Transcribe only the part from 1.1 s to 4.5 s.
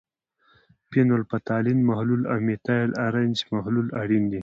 فتالین محلول او میتایل ارنج محلول اړین دي.